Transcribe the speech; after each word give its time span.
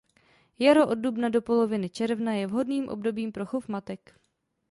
Jaro 0.61 0.85
od 0.87 0.97
dubna 0.99 1.29
do 1.29 1.41
poloviny 1.41 1.89
června 1.89 2.33
je 2.33 2.47
vhodným 2.47 2.89
obdobím 2.89 3.31
pro 3.31 3.45
chov 3.45 3.67
matek. 3.67 4.13